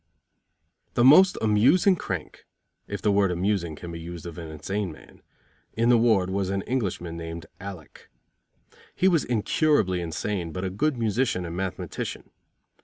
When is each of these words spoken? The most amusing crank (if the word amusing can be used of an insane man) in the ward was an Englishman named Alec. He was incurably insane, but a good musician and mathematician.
The 0.95 1.03
most 1.03 1.37
amusing 1.43 1.95
crank 1.95 2.47
(if 2.87 3.03
the 3.03 3.11
word 3.11 3.29
amusing 3.29 3.75
can 3.75 3.91
be 3.91 3.99
used 3.99 4.25
of 4.25 4.39
an 4.39 4.47
insane 4.47 4.91
man) 4.91 5.21
in 5.73 5.89
the 5.89 5.97
ward 5.99 6.31
was 6.31 6.49
an 6.49 6.63
Englishman 6.63 7.15
named 7.17 7.45
Alec. 7.59 8.09
He 8.95 9.07
was 9.07 9.23
incurably 9.23 10.01
insane, 10.01 10.51
but 10.51 10.63
a 10.65 10.71
good 10.71 10.97
musician 10.97 11.45
and 11.45 11.55
mathematician. 11.55 12.31